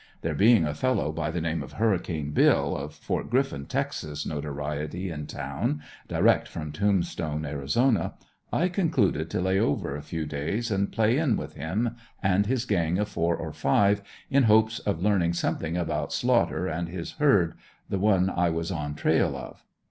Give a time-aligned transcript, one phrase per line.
[0.23, 3.29] There being a fellow by the name of "Hurricane Bill," of Ft.
[3.29, 8.15] Griffin, Texas notoriety, in town, direct from Tombstone, Arizona,
[8.51, 12.65] I concluded to lay over a few days and "play in" with him and his
[12.65, 14.01] gang of four or five,
[14.31, 17.53] in hopes of learning something about Slaughter and his herd,
[17.87, 19.63] the one I was on trail of.